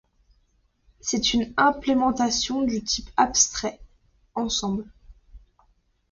C'est 0.99 1.35
une 1.35 1.53
implémentation 1.57 2.63
du 2.63 2.83
type 2.83 3.11
abstrait 3.17 3.79
Ensemble. 4.33 4.89